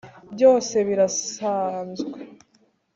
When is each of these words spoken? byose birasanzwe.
byose 0.33 0.75
birasanzwe. 0.87 2.07